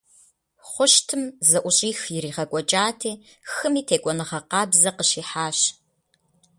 [0.69, 3.11] Хъущтым зэӏущӏих иригъэкӏуэкӏати,
[3.51, 5.59] хыми текӏуэныгъэ къабзэ къыщихьащ.